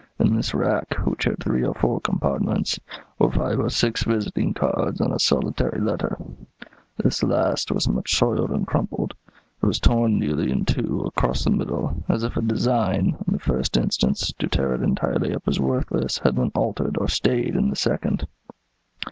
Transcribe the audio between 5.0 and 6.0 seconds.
a solitary